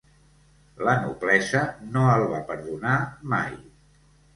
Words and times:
La 0.87 0.95
noblesa 1.03 1.63
no 1.93 2.09
el 2.17 2.29
va 2.35 2.43
perdonar 2.51 3.01
mai. 3.37 3.59